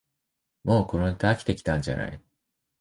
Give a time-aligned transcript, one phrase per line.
[0.63, 2.19] もうこのネタ飽きてきたんじゃない